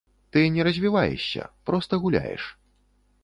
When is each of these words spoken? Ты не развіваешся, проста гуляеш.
Ты 0.35 0.41
не 0.53 0.63
развіваешся, 0.67 1.43
проста 1.71 1.99
гуляеш. 2.05 2.47